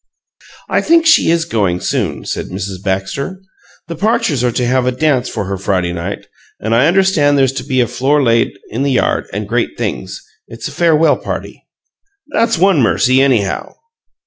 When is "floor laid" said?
7.87-8.57